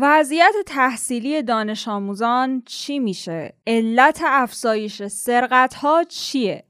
[0.00, 6.64] وضعیت تحصیلی دانش آموزان چی میشه؟ علت افزایش سرقت ها چیه؟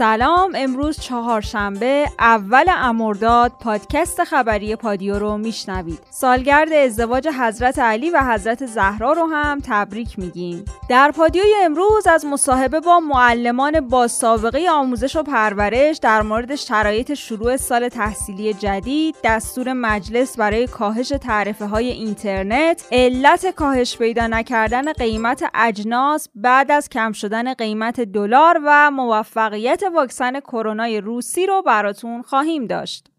[0.00, 5.98] سلام امروز چهارشنبه اول امرداد پادکست خبری پادیو رو میشنوید.
[6.10, 10.64] سالگرد ازدواج حضرت علی و حضرت زهرا رو هم تبریک میگیم.
[10.88, 17.14] در پادیوی امروز از مصاحبه با معلمان با سابقه آموزش و پرورش در مورد شرایط
[17.14, 24.92] شروع سال تحصیلی جدید دستور مجلس برای کاهش تعرفه های اینترنت علت کاهش پیدا نکردن
[24.92, 32.22] قیمت اجناس بعد از کم شدن قیمت دلار و موفقیت واکسن کرونا روسی رو براتون
[32.22, 33.09] خواهیم داشت.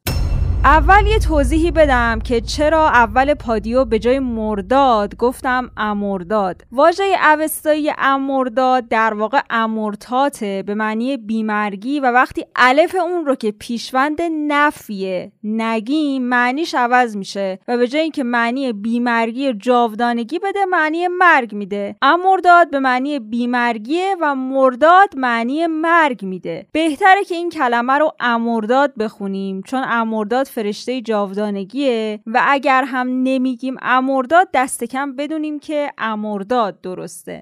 [0.64, 6.62] اول یه توضیحی بدم که چرا اول پادیو به جای مرداد گفتم امرداد.
[6.72, 13.52] واژه اوستایی امرداد در واقع امورتاته به معنی بیمرگی و وقتی الف اون رو که
[13.52, 21.08] پیشوند نفیه نگیم معنیش عوض میشه و به جای اینکه معنی بیمرگی جاودانگی بده معنی
[21.08, 21.96] مرگ میده.
[22.02, 26.68] امرداد به معنی بیمرگیه و مرداد معنی مرگ میده.
[26.72, 33.76] بهتره که این کلمه رو امرداد بخونیم چون امرداد فرشته جاودانگیه و اگر هم نمیگیم
[33.82, 37.42] امرداد دست کم بدونیم که امرداد درسته.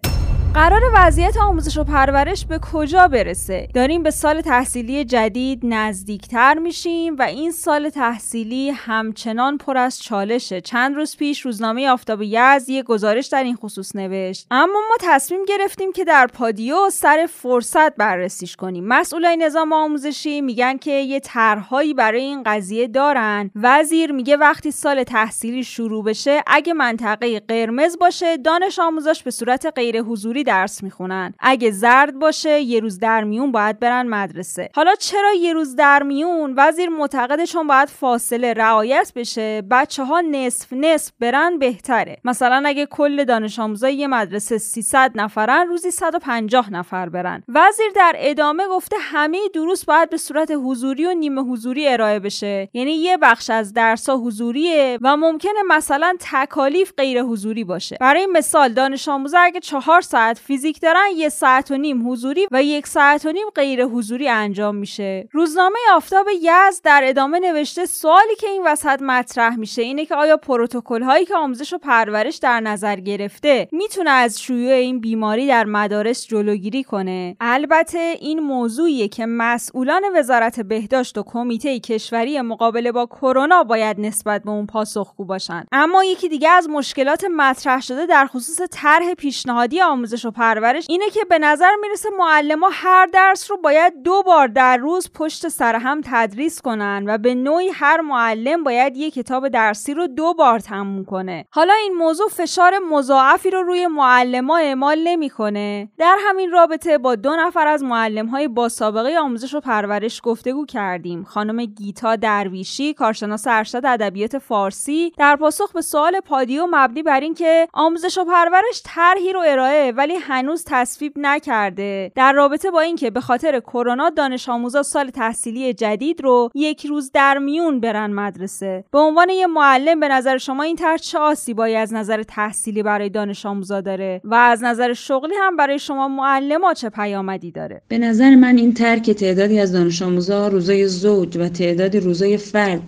[0.53, 7.15] قرار وضعیت آموزش و پرورش به کجا برسه؟ داریم به سال تحصیلی جدید نزدیکتر میشیم
[7.19, 10.61] و این سال تحصیلی همچنان پر از چالشه.
[10.61, 14.47] چند روز پیش روزنامه آفتاب یزد یه گزارش در این خصوص نوشت.
[14.51, 18.87] اما ما تصمیم گرفتیم که در پادیو سر فرصت بررسیش کنیم.
[18.87, 23.51] مسئولای نظام آموزشی میگن که یه طرحهایی برای این قضیه دارن.
[23.55, 29.73] وزیر میگه وقتی سال تحصیلی شروع بشه اگه منطقه قرمز باشه دانش آموزش به صورت
[29.75, 31.33] غیر حضوری درس می‌خونن.
[31.39, 34.69] اگه زرد باشه یه روز در میون باید برن مدرسه.
[34.75, 39.63] حالا چرا یه روز در میون؟ وزیر معتقده چون باید فاصله رعایت بشه.
[39.71, 42.17] بچه ها نصف نصف برن بهتره.
[42.23, 47.43] مثلا اگه کل دانش آموزای یه مدرسه 300 نفرن روزی 150 نفر برن.
[47.47, 52.69] وزیر در ادامه گفته همه دروس باید به صورت حضوری و نیمه حضوری ارائه بشه.
[52.73, 57.97] یعنی یه بخش از درس ها حضوریه و ممکنه مثلا تکالیف غیر حضوری باشه.
[58.01, 62.63] برای مثال دانش آموزا اگه چهار ساعت فیزیک دارن یه ساعت و نیم حضوری و
[62.63, 65.27] یک ساعت و نیم غیر حضوری انجام میشه.
[65.31, 70.37] روزنامه آفتاب یزد در ادامه نوشته سوالی که این وسط مطرح میشه اینه که آیا
[70.37, 75.65] پروتکل هایی که آموزش و پرورش در نظر گرفته می‌تونه از شیوع این بیماری در
[75.65, 83.05] مدارس جلوگیری کنه؟ البته این موضوعیه که مسئولان وزارت بهداشت و کمیته کشوری مقابله با
[83.05, 85.65] کرونا باید نسبت به اون پاسخگو باشن.
[85.71, 90.85] اما یکی دیگه از مشکلات مطرح شده در خصوص طرح پیشنهادی آموزش آموزش و پرورش
[90.89, 95.47] اینه که به نظر می‌رسه معلم هر درس رو باید دو بار در روز پشت
[95.47, 100.33] سر هم تدریس کنن و به نوعی هر معلم باید یک کتاب درسی رو دو
[100.33, 101.45] بار تموم کنه.
[101.51, 105.89] حالا این موضوع فشار مضاعفی رو روی معلم ها اعمال نمی‌کنه.
[105.97, 110.65] در همین رابطه با دو نفر از معلم های با سابقه آموزش و پرورش گفتگو
[110.65, 111.23] کردیم.
[111.23, 117.67] خانم گیتا درویشی کارشناس ارشد ادبیات فارسی در پاسخ به سوال پادیو مبنی بر اینکه
[117.73, 122.11] آموزش و پرورش طرحی رو ارائه ولی هنوز تصویب نکرده.
[122.15, 127.11] در رابطه با اینکه به خاطر کرونا دانش آموزا سال تحصیلی جدید رو یک روز
[127.11, 128.83] در میون برن مدرسه.
[128.91, 133.09] به عنوان یه معلم به نظر شما این طرح چه آسیبایی از نظر تحصیلی برای
[133.09, 137.97] دانش آموزا داره؟ و از نظر شغلی هم برای شما معلم چه پیامدی داره؟ به
[137.97, 142.81] نظر من این که تعدادی از دانش آموزا روزای زوج و تعدادی روزای فرد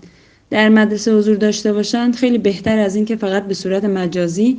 [0.50, 4.58] در مدرسه حضور داشته باشند خیلی بهتر از اینکه فقط به صورت مجازی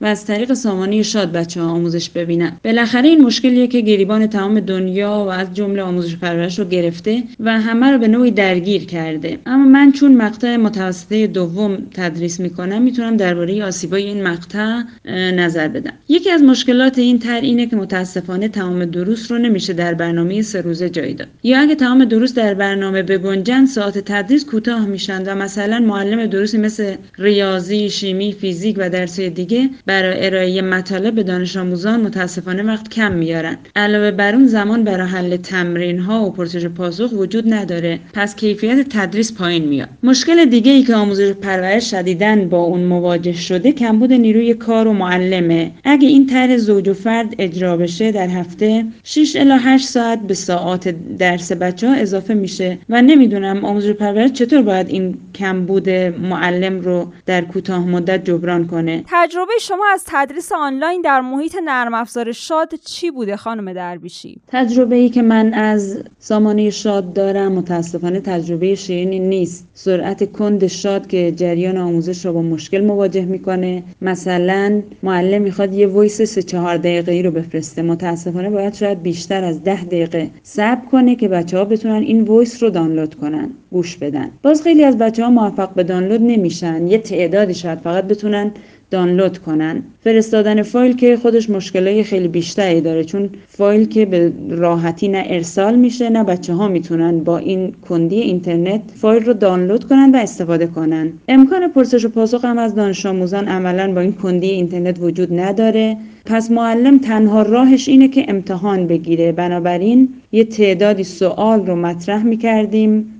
[0.00, 2.52] و از طریق سامانه شاد بچه ها آموزش ببینن.
[2.64, 7.60] بالاخره این مشکلیه که گریبان تمام دنیا و از جمله آموزش پرورش رو گرفته و
[7.60, 9.38] همه رو به نوعی درگیر کرده.
[9.46, 15.92] اما من چون مقطع متوسطه دوم تدریس می‌کنم می‌تونم درباره آسیبای این مقطع نظر بدم.
[16.08, 20.60] یکی از مشکلات این تر اینه که متاسفانه تمام دروس رو نمیشه در برنامه سه
[20.60, 21.28] روزه جای داد.
[21.42, 26.58] یا اگه تمام دروس در برنامه بگنجن ساعت تدریس کوتاه میشن و مثلا معلم دروسی
[26.58, 32.88] مثل ریاضی شیمی فیزیک و درس دیگه برای ارائه مطالب به دانش آموزان متاسفانه وقت
[32.88, 38.00] کم میارن علاوه بر اون زمان برای حل تمرین ها و پرسش پاسخ وجود نداره.
[38.14, 39.88] پس کیفیت تدریس پایین میاد.
[40.02, 44.92] مشکل دیگه ای که آموزش پرورش شدیدن با اون مواجه شده کمبود نیروی کار و
[44.92, 45.70] معلمه.
[45.84, 50.34] اگه این طرح زوج و فرد اجرا بشه در هفته 6 الی 8 ساعت به
[50.34, 50.88] ساعات
[51.18, 57.12] درس بچه ها اضافه میشه و نمی‌دونم آموزش پرورش چطور باید این کمبود معلم رو
[57.26, 59.04] در کوتاه مدت جبران کنه.
[59.06, 64.96] تجربه شما از تدریس آنلاین در محیط نرم افزار شاد چی بوده خانم دربیشی تجربه
[64.96, 69.68] ای که من از سامانه شاد دارم متاسفانه تجربه شیرینی نیست.
[69.74, 73.82] سرعت کند شاد که جریان آموزش رو با مشکل مواجه می‌کنه.
[74.02, 77.82] مثلا معلم می‌خواد یه voice سه چهار دقیقه ای رو بفرسته.
[77.82, 82.62] متاسفانه باید شاید بیشتر از ده دقیقه صبر کنه که بچه ها بتونن این voice
[82.62, 84.30] رو دانلود کنن گوش بدن.
[84.42, 86.86] باز خیلی از بچه ها موفق به دانلود نمیشن.
[86.86, 88.52] یه تعدادی شاید فقط بتونن
[88.90, 89.82] دانلود کنن.
[90.00, 95.74] فرستادن فایل که خودش مشکلای خیلی بیشتری داره چون فایل که به راحتی نه ارسال
[95.74, 100.66] میشه نه بچه ها می‌تونن با این کندی اینترنت فایل رو دانلود کنن و استفاده
[100.66, 101.12] کنن.
[101.28, 105.96] امکان پرسش و پاسخ هم از دانش آموزان عملا با این کندی اینترنت وجود نداره.
[106.26, 109.32] پس معلم تنها راهش اینه که امتحان بگیره.
[109.32, 113.10] بنابراین یه تعدادی سوال رو مطرح می‌کردیم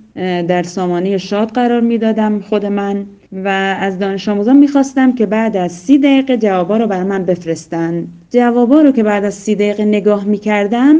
[0.47, 3.05] در سامانه شاد قرار می‌دادم خود من.
[3.43, 3.47] و
[3.79, 8.81] از دانش آموزان می‌خواستم که بعد از سی دقیقه جوابا رو بر من بفرستن جوابا
[8.81, 10.99] رو که بعد از سی دقیقه نگاه می‌کردم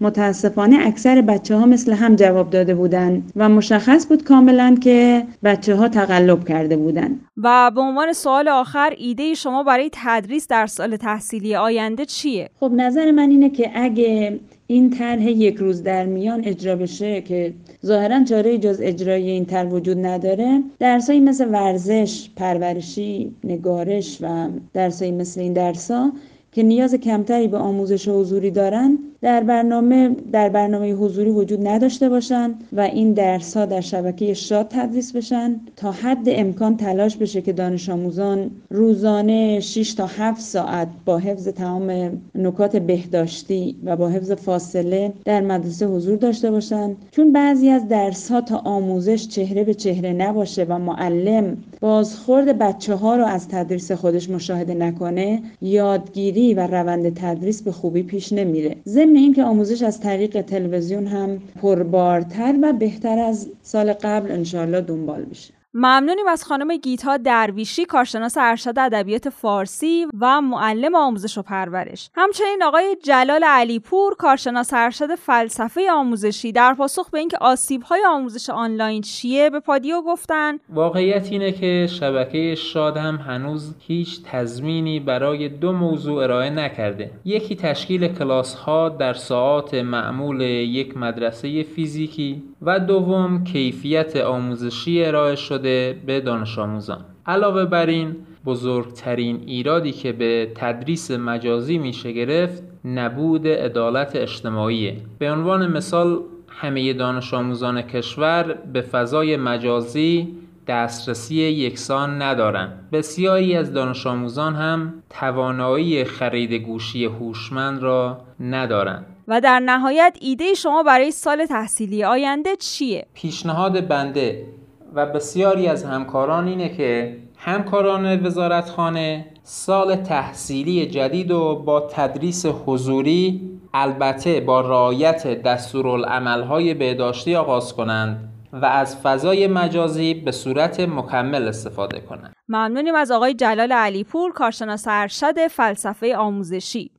[0.00, 5.74] متاسفانه اکثر بچه ها مثل هم جواب داده بودن و مشخص بود کاملا که بچه
[5.74, 10.96] ها تقلب کرده بودن و به عنوان سوال آخر ایده شما برای تدریس در سال
[10.96, 16.44] تحصیلی آینده چیه؟ خب نظر من اینه که اگه این طرح یک روز در میان
[16.44, 17.54] اجرا بشه که
[17.86, 20.62] ظاهرا چاره جز اجرای این طرح وجود نداره.
[20.78, 26.12] درسایی مثل ورزش پرورشی نگارش و درسایی مثل این درسا
[26.52, 32.54] که نیاز کمتری به آموزش حضوری دارن در برنامه در برنامه حضوری وجود نداشته باشن
[32.72, 37.52] و این درس ها در شبکه شاد تدریس بشن تا حد امکان تلاش بشه که
[37.52, 44.32] دانش آموزان روزانه 6 تا 7 ساعت با حفظ تمام نکات بهداشتی و با حفظ
[44.32, 46.96] فاصله در مدرسه حضور داشته باشن.
[47.10, 52.94] چون بعضی از درس ها تا آموزش چهره به چهره نباشه و معلم بازخورد بچه
[52.94, 58.76] ها رو از تدریس خودش مشاهده نکنه یادگیری و روند تدریس به خوبی پیش نمیره.
[58.88, 65.24] ضمن اینکه آموزش از طریق تلویزیون هم پربارتر و بهتر از سال قبل انشاءالله دنبال
[65.24, 72.10] بشه ممنونیم از خانم گیتا درویشی کارشناس ارشد ادبیات فارسی و معلم آموزش و پرورش.
[72.14, 77.38] همچنین آقای جلال علیپور کارشناس ارشد فلسفه آموزشی در پاسخ به اینکه
[77.86, 80.58] های آموزش آنلاین چیه به پادیو گفتن.
[80.68, 87.10] واقعیت اینه که شبکه شاد هم هنوز هیچ تضمینی برای دو موضوع ارائه نکرده.
[87.24, 95.36] یکی تشکیل کلاس ها در ساعات معمول یک مدرسه فیزیکی و دوم کیفیت آموزشی ارائه
[95.36, 95.63] شده.
[96.06, 98.16] به دانش آموزان علاوه بر این
[98.46, 106.92] بزرگترین ایرادی که به تدریس مجازی میشه گرفت نبود عدالت اجتماعی به عنوان مثال همه
[106.92, 110.34] دانش آموزان کشور به فضای مجازی
[110.66, 112.88] دسترسی یکسان ندارند.
[112.92, 119.06] بسیاری از دانش آموزان هم توانایی خرید گوشی هوشمند را ندارند.
[119.28, 124.46] و در نهایت ایده شما برای سال تحصیلی آینده چیه؟ پیشنهاد بنده
[124.94, 133.50] و بسیاری از همکاران اینه که همکاران وزارتخانه سال تحصیلی جدید و با تدریس حضوری
[133.74, 142.00] البته با رعایت دستورالعملهای بهداشتی آغاز کنند و از فضای مجازی به صورت مکمل استفاده
[142.00, 142.34] کنند.
[142.48, 146.90] ممنونیم از آقای جلال علیپور کارشناس ارشد فلسفه آموزشی.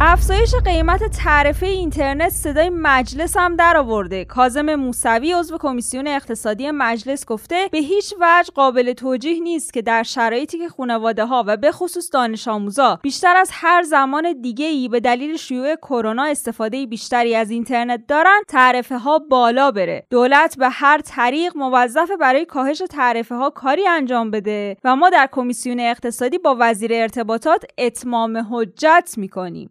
[0.00, 7.26] افزایش قیمت تعرفه اینترنت صدای مجلس هم در آورده کازم موسوی عضو کمیسیون اقتصادی مجلس
[7.26, 11.72] گفته به هیچ وجه قابل توجیه نیست که در شرایطی که خانواده ها و به
[11.72, 17.34] خصوص دانش آموزا بیشتر از هر زمان دیگه ای به دلیل شیوع کرونا استفاده بیشتری
[17.34, 20.06] از اینترنت دارن تعرفه ها بالا بره.
[20.10, 25.28] دولت به هر طریق موظف برای کاهش تعرفه ها کاری انجام بده و ما در
[25.32, 29.70] کمیسیون اقتصادی با وزیر ارتباطات اتمام حجت می‌کنیم.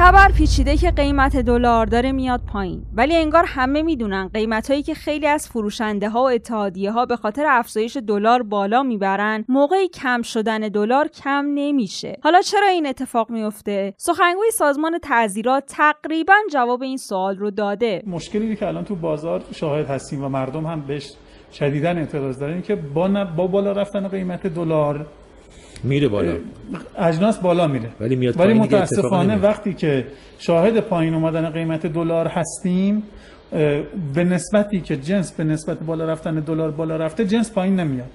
[0.00, 2.82] خبر پیچیده که قیمت دلار داره میاد پایین.
[2.94, 7.16] ولی انگار همه می‌دونن قیمت هایی که خیلی از فروشنده ها و اتحادیه ها به
[7.16, 12.18] خاطر افزایش دلار بالا می‌برن موقعی کم شدن دلار کم نمیشه.
[12.22, 18.02] حالا چرا این اتفاق میفته سخنگوی سازمان تعذیرات تقریبا جواب این سوال رو داده.
[18.06, 21.12] مشکلی که الان تو بازار شاهد هستیم و مردم هم بهش
[21.52, 25.06] شدیدا اعتراض دارن که با, با بالا رفتن قیمت دلار
[25.84, 26.36] میره بالا.
[26.98, 27.88] اجناس بالا میره.
[28.00, 30.06] ولی میاد ولی متاسفانه وقتی که
[30.38, 33.02] شاهد پایین اومدن قیمت دلار هستیم
[34.14, 38.10] به نسبتی که جنس به نسبت بالا رفتن دلار بالا رفته جنس پایین نمیاد.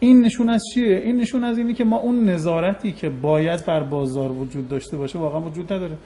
[0.00, 3.82] این نشون از چیه؟ این نشون از اینه که ما اون نظارتی که باید بر
[3.82, 5.96] بازار وجود داشته باشه واقعا وجود نداره.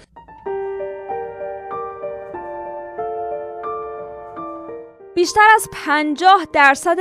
[5.27, 6.99] بیشتر از 50 درصد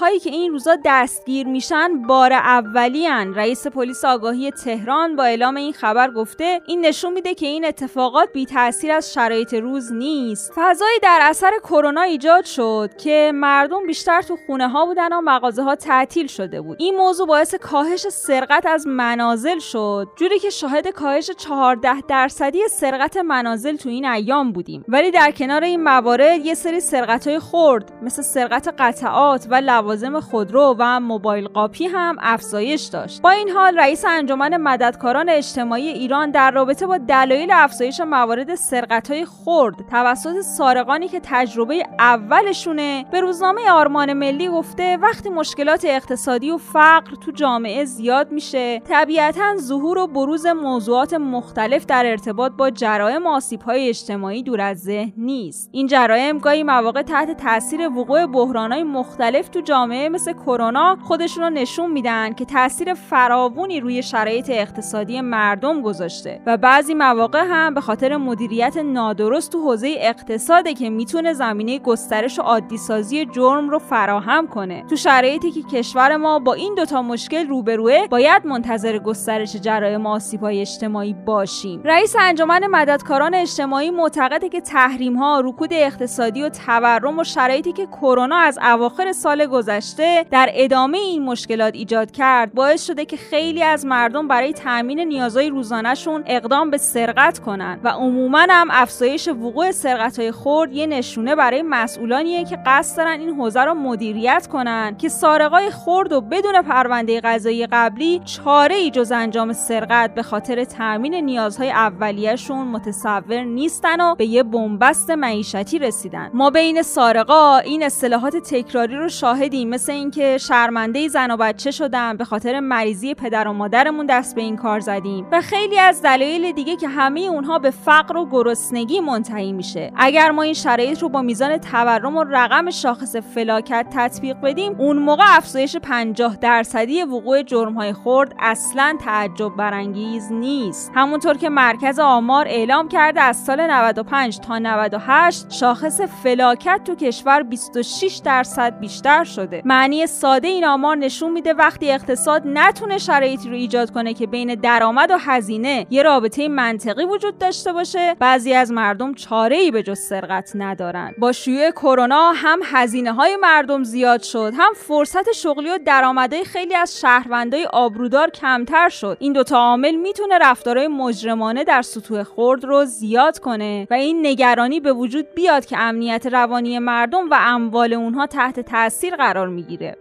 [0.00, 5.72] هایی که این روزا دستگیر میشن بار اولیان رئیس پلیس آگاهی تهران با اعلام این
[5.72, 10.52] خبر گفته این نشون میده که این اتفاقات بی تاثیر از شرایط روز نیست.
[10.56, 15.62] فضایی در اثر کرونا ایجاد شد که مردم بیشتر تو خونه ها بودن و مغازه
[15.62, 16.76] ها تعطیل شده بود.
[16.80, 20.08] این موضوع باعث کاهش سرقت از منازل شد.
[20.16, 24.84] جوری که شاهد کاهش 14 درصدی سرقت منازل تو این ایام بودیم.
[24.88, 30.20] ولی در کنار این موارد یه سری سرقت های خرد مثل سرقت قطعات و لوازم
[30.20, 33.22] خودرو و موبایل قاپی هم افزایش داشت.
[33.22, 39.10] با این حال رئیس انجمن مددکاران اجتماعی ایران در رابطه با دلایل افزایش موارد سرقت
[39.10, 46.50] های خرد توسط سارقانی که تجربه اولشونه به روزنامه آرمان ملی گفته وقتی مشکلات اقتصادی
[46.50, 52.70] و فقر تو جامعه زیاد میشه طبیعتا ظهور و بروز موضوعات مختلف در ارتباط با
[52.70, 55.70] جرائم آسیب های اجتماعی دور از ذهن نیست.
[55.72, 61.50] این جرائم گاهی مواقع تحت تاثیر وقوع بحرانهای مختلف تو جامعه مثل کرونا خودشون رو
[61.50, 66.40] نشون میدن که تاثیر فراوونی روی شرایط اقتصادی مردم گذاشته.
[66.46, 72.38] و بعضی مواقع هم به خاطر مدیریت نادرست تو حوزه اقتصاده که می‌تونه زمینه گسترش
[72.38, 74.84] و عادی سازی جرم رو فراهم کنه.
[74.90, 80.60] تو شرایطی که کشور ما با این دوتا مشکل روبروه باید منتظر گسترش جرائم آسیبهای
[80.60, 81.82] اجتماعی باشیم.
[81.84, 87.86] رئیس انجمن مددکاران اجتماعی معتقده که تحریم ها رکود اقتصادی و تورم و شرایطی که
[87.86, 93.62] کرونا از اواخر سال گذشته در ادامه این مشکلات ایجاد کرد باعث شده که خیلی
[93.62, 99.70] از مردم برای تامین نیازهای روزانهشون اقدام به سرقت کنند و عموما هم افزایش وقوع
[99.70, 104.96] سرقت های خرد یه نشونه برای مسئولانیه که قصد دارن این حوزه را مدیریت کنن
[104.98, 110.64] که سارقای خرد و بدون پرونده قضایی قبلی چاره ای جز انجام سرقت به خاطر
[110.64, 116.30] تامین نیازهای اولیهشون متصور نیستن و به یه بنبست معیشتی رسیدن.
[116.34, 116.82] ما بین
[117.16, 122.60] سارقا این اصطلاحات تکراری رو شاهدیم مثل اینکه شرمنده زن و بچه شدن به خاطر
[122.60, 125.26] مریضی پدر و مادرمون دست به این کار زدیم.
[125.32, 129.92] و خیلی از دلایل دیگه که همه اونها به فقر و گرسنگی منتهی میشه.
[129.96, 134.98] اگر ما این شرایط رو با میزان تورم و رقم شاخص فلاکت تطبیق بدیم اون
[134.98, 140.92] موقع افزایش 50 درصدی وقوع جرمهای خرد اصلا تعجب برانگیز نیست.
[140.94, 147.42] همونطور که مرکز آمار اعلام کرده از سال 95 تا 98 شاخص فلاکت تو کشور
[147.42, 149.62] 26 درصد بیشتر شده.
[149.64, 154.54] معنی ساده این آمار نشون میده وقتی اقتصاد نتونه شرایطی رو ایجاد کنه که بین
[154.54, 159.82] درآمد و هزینه یه رابطه منطقی وجود داشته باشه بعضی از مردم چاره ای به
[159.82, 161.14] جز سرقت ندارن.
[161.18, 166.74] با شیوع کرونا هم هزینه های مردم زیاد شد هم فرصت شغلی و درآمدهای خیلی
[166.74, 169.16] از شهروندای آبرودار کمتر شد.
[169.20, 174.80] این دوتا عامل می‌تونه رفتارهای مجرمانه در سطوح خرد رو زیاد کنه و این نگرانی
[174.80, 179.96] به وجود بیاد که امنیت روانی مردم و اموال اونها تحت تاثیر قرار می‌گیره.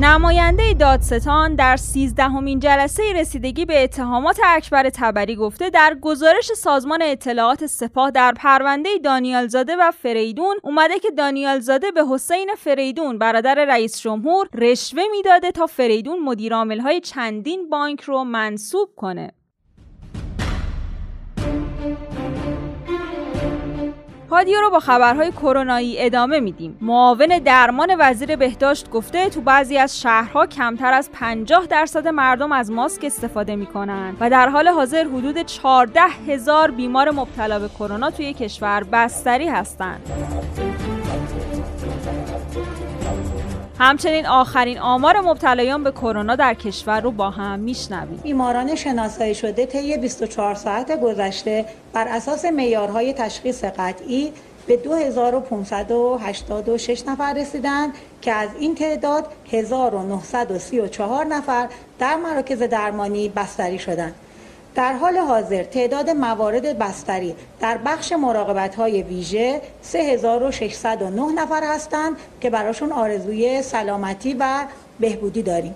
[0.00, 7.66] نماینده دادستان در سیزدهمین جلسه رسیدگی به اتهامات اکبر تبری گفته در گزارش سازمان اطلاعات
[7.66, 14.48] سپاه در پرونده دانیالزاده و فریدون اومده که دانیالزاده به حسین فریدون برادر رئیس جمهور
[14.54, 19.32] رشوه می‌داده تا فریدون مدیر های چندین بانک رو منصوب کنه.
[24.30, 26.78] پادیو رو با خبرهای کرونایی ادامه میدیم.
[26.80, 32.70] معاون درمان وزیر بهداشت گفته تو بعضی از شهرها کمتر از 50 درصد مردم از
[32.70, 38.32] ماسک استفاده می‌کنن و در حال حاضر حدود 14 هزار بیمار مبتلا به کرونا توی
[38.32, 40.00] کشور بستری هستند.
[43.82, 49.66] همچنین آخرین آمار مبتلایان به کرونا در کشور رو با هم میشنویم بیماران شناسایی شده
[49.66, 54.32] طی 24 ساعت گذشته بر اساس معیارهای تشخیص قطعی
[54.66, 61.68] به 2586 نفر رسیدند که از این تعداد 1934 نفر
[61.98, 64.14] در مراکز درمانی بستری شدند.
[64.74, 72.50] در حال حاضر تعداد موارد بستری در بخش مراقبت های ویژه 3609 نفر هستند که
[72.50, 74.64] براشون آرزوی سلامتی و
[75.00, 75.74] بهبودی داریم.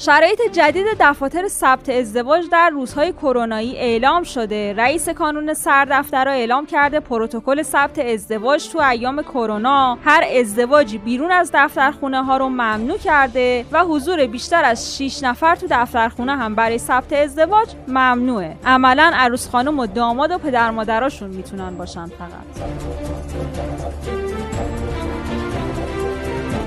[0.04, 4.74] شرایط جدید دفاتر ثبت ازدواج در روزهای کرونایی اعلام شده.
[4.76, 11.30] رئیس کانون سردفتر را اعلام کرده پروتکل ثبت ازدواج تو ایام کرونا هر ازدواجی بیرون
[11.30, 16.54] از دفترخونه ها رو ممنوع کرده و حضور بیشتر از 6 نفر تو دفترخونه هم
[16.54, 18.56] برای ثبت ازدواج ممنوعه.
[18.66, 22.62] عملا عروس خانم و داماد و پدر مادراشون می‌تونن باشن فقط.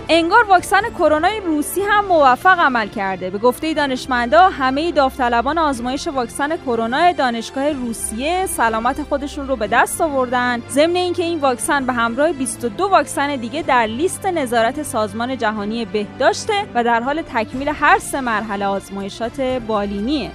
[0.09, 3.29] انگار واکسن کرونا روسی هم موفق عمل کرده.
[3.29, 10.01] به گفته دانشمندا همه داوطلبان آزمایش واکسن کرونا دانشگاه روسیه سلامت خودشون رو به دست
[10.01, 10.61] آوردن.
[10.69, 16.53] ضمن اینکه این واکسن به همراه 22 واکسن دیگه در لیست نظارت سازمان جهانی بهداشته
[16.73, 20.31] و در حال تکمیل هر سه مرحله آزمایشات بالینیه.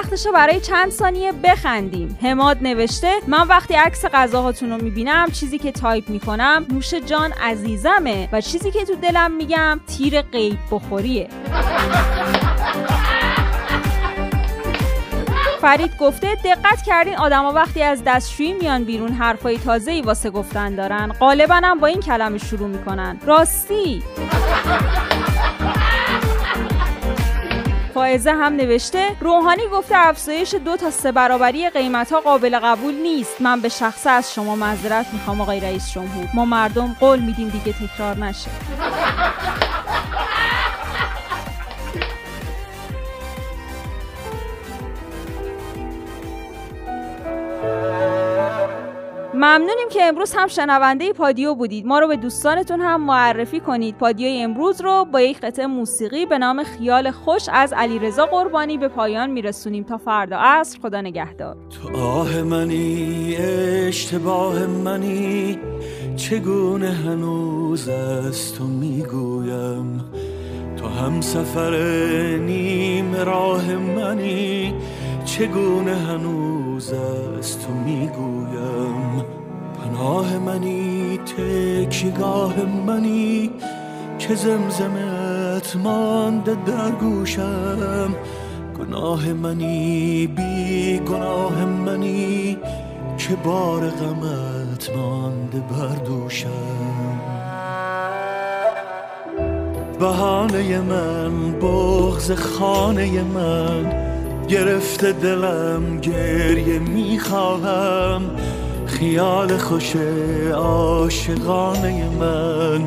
[0.00, 2.18] وقتشه برای چند ثانیه بخندیم.
[2.22, 8.28] هماد نوشته من وقتی عکس غذاهاتون رو می‌بینم چیزی که تایپ می‌کنم نوش جان عزیزمه
[8.32, 11.28] و چیزی که تو دلم میگم تیر قیب بخوریه.
[15.60, 20.74] فرید گفته دقت کردین آدما وقتی از دستشویی میان بیرون حرفای تازه ای واسه گفتن
[20.74, 21.12] دارن.
[21.20, 23.20] غالبا هم با این کلمه شروع می‌کنن.
[23.26, 24.02] راستی!
[28.00, 33.40] فائزه هم نوشته روحانی گفته افزایش دو تا سه برابری قیمت ها قابل قبول نیست.
[33.40, 36.28] من به شخصه از شما معذرت می‌خوام آقای رئیس جمهور.
[36.34, 38.50] ما مردم قول میدیم دیگه تکرار نشه.
[49.42, 51.86] ممنونیم که امروز هم شنونده پادیو بودید.
[51.86, 53.98] ما رو به دوستانتون هم معرفی کنید.
[53.98, 58.88] پادیوی امروز رو با یک قطعه موسیقی به نام خیال خوش از علیرضا قربانی به
[58.88, 59.84] پایان میرسونیم.
[59.84, 61.56] تا فردا عصر خدا نگهدار.
[61.70, 65.58] تو آه منی اشتباه منی.
[66.16, 70.04] چگونه هنوز از تو می‌گویم؟
[70.76, 71.76] تو هم سفر
[72.36, 74.74] نیم راه منی.
[75.24, 79.24] چگونه هنوز از تو می‌گویم
[79.84, 82.54] پناه منی تکیگاه
[82.86, 83.50] منی
[84.18, 88.14] که زمزمت مانده در گوشم.
[88.78, 92.58] گناه منی بی گناه منی
[93.18, 96.48] که بار غمت مانده بر دوشم.
[99.98, 104.09] بهانه من بغز خانه من
[104.50, 108.22] گرفته دلم گریه می‌خواهم
[108.86, 109.96] خیال خوش
[110.54, 112.82] عاشقانه من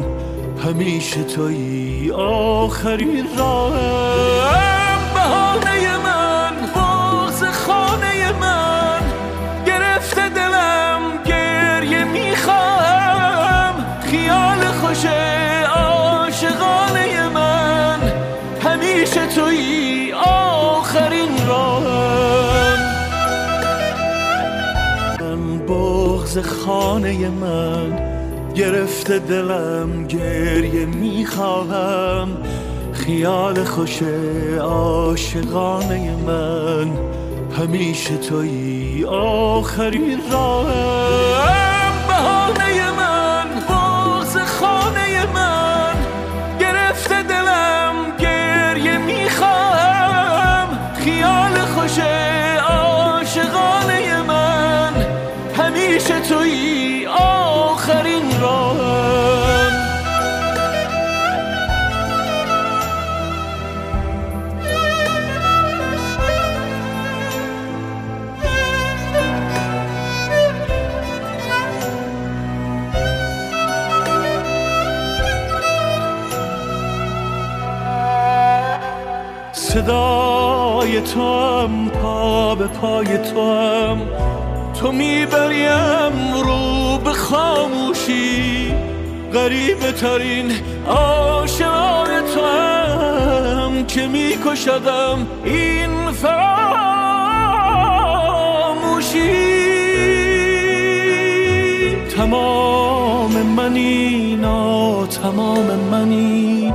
[0.65, 4.72] همیشه توی آخرین راهم
[26.33, 27.99] بغز خانه من
[28.55, 32.37] گرفته دلم گریه می‌خواهم
[32.93, 33.99] خیال خوش
[34.61, 36.87] عاشقانه من
[37.57, 41.62] همیشه توی آخرین راهم.
[79.73, 83.97] صدای تو هم پا به پای تو هم
[84.79, 88.73] تو می‌بریم رو به خاموشی.
[89.33, 90.51] غریبه ترین
[90.87, 96.53] عاشقان تو هم که میکشدم این فراموشی.
[102.17, 106.73] تمام منی نا تمام منی.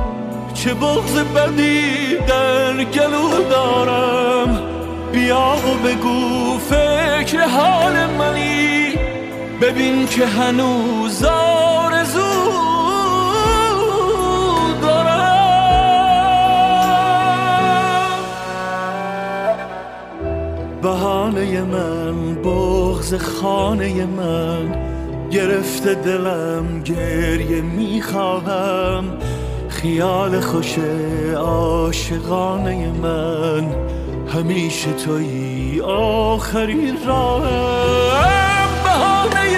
[0.63, 4.61] چه بغز بدی در گلو دارم؟
[5.11, 8.93] بیا و بگو فکر حال منی.
[9.61, 12.19] ببین که هنوز آرزو
[14.81, 15.39] دارم.
[20.81, 24.75] بهانه من بغز خانه من
[25.31, 29.05] گرفته دلم گریه می‌خواهم.
[29.81, 30.75] خیال خوش
[31.37, 33.75] عاشقانه من
[34.33, 37.43] همیشه توی آخرین راه
[38.83, 39.48] بهانه